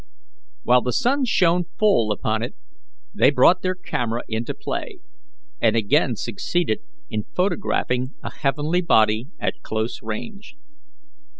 [0.63, 2.55] While the sun shone full upon it
[3.13, 4.97] they brought their camera into play,
[5.61, 6.79] and again succeeded
[7.11, 10.55] in photographing a heavenly body at close range.